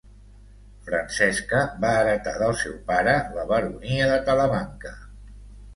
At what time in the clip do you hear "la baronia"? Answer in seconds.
3.39-4.11